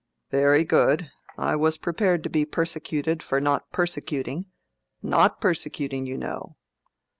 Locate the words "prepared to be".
1.77-2.43